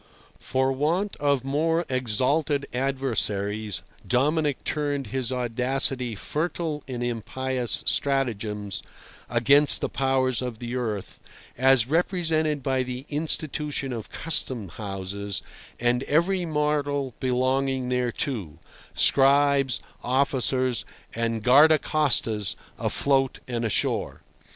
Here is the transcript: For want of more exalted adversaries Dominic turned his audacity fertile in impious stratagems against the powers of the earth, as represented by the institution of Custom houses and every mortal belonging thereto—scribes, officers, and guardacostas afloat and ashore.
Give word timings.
For 0.39 0.71
want 0.71 1.15
of 1.17 1.43
more 1.43 1.85
exalted 1.87 2.65
adversaries 2.73 3.83
Dominic 4.07 4.63
turned 4.63 5.05
his 5.13 5.31
audacity 5.31 6.15
fertile 6.15 6.81
in 6.87 7.03
impious 7.03 7.83
stratagems 7.85 8.81
against 9.29 9.79
the 9.79 9.89
powers 9.89 10.41
of 10.41 10.57
the 10.57 10.75
earth, 10.75 11.19
as 11.55 11.85
represented 11.85 12.63
by 12.63 12.81
the 12.81 13.05
institution 13.09 13.93
of 13.93 14.09
Custom 14.09 14.69
houses 14.69 15.43
and 15.79 16.01
every 16.05 16.45
mortal 16.47 17.13
belonging 17.19 17.89
thereto—scribes, 17.89 19.79
officers, 20.01 20.83
and 21.13 21.43
guardacostas 21.43 22.55
afloat 22.79 23.37
and 23.47 23.63
ashore. 23.63 24.23